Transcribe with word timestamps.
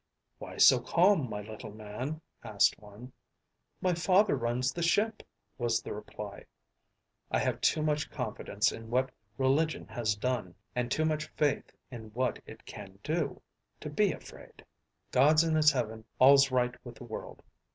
"Why 0.39 0.57
so 0.57 0.79
calm, 0.79 1.29
my 1.29 1.41
little 1.41 1.71
man?" 1.71 2.21
asked 2.43 2.79
one. 2.79 3.13
"My 3.81 3.93
father 3.93 4.35
runs 4.35 4.71
this 4.73 4.87
ship," 4.87 5.21
was 5.59 5.79
the 5.79 5.93
reply. 5.93 6.45
I 7.29 7.37
have 7.37 7.61
too 7.61 7.83
much 7.83 8.09
confidence 8.09 8.71
in 8.71 8.89
what 8.89 9.11
religion 9.37 9.85
has 9.89 10.15
done 10.15 10.55
and 10.75 10.89
too 10.89 11.05
much 11.05 11.27
faith 11.37 11.71
in 11.91 12.05
what 12.13 12.39
it 12.47 12.65
can 12.65 12.97
do, 13.03 13.43
to 13.79 13.91
be 13.91 14.11
afraid. 14.11 14.65
"God's 15.11 15.43
in 15.43 15.53
his 15.53 15.71
heaven, 15.71 16.03
all's 16.17 16.49
right 16.49 16.75
with 16.83 16.95
the 16.95 17.03
world." 17.03 17.43